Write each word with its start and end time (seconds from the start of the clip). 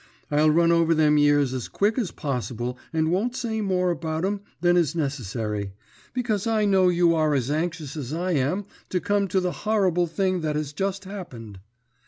I'll 0.31 0.49
run 0.49 0.71
over 0.71 0.95
them 0.95 1.19
years 1.19 1.53
as 1.53 1.67
quick 1.67 1.95
as 1.99 2.09
possible, 2.09 2.75
and 2.91 3.11
won't 3.11 3.35
say 3.35 3.61
more 3.61 3.91
about 3.91 4.25
e'm 4.25 4.41
than 4.59 4.75
is 4.75 4.95
necessary, 4.95 5.73
because 6.11 6.47
I 6.47 6.65
know 6.65 6.89
you 6.89 7.13
are 7.13 7.35
as 7.35 7.51
anxious 7.51 7.95
as 7.95 8.11
I 8.11 8.31
am 8.31 8.65
to 8.89 8.99
come 8.99 9.27
to 9.27 9.39
the 9.39 9.51
horrible 9.51 10.07
thing 10.07 10.41
that 10.41 10.55
has 10.55 10.73
just 10.73 11.05
happened. 11.05 11.59